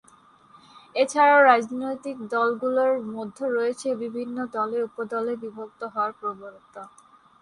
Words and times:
এছাড়াও 0.95 1.39
রাজনৈতিক 1.43 2.17
দলগুলোর 2.31 2.93
মধ্যে 3.11 3.45
রয়েছে 3.49 3.87
বিভিন্ন 4.03 4.37
দলে-উপদলে 4.55 5.33
বিভক্ত 5.43 5.81
হওয়ার 5.93 6.11
প্রবণতা। 6.19 6.81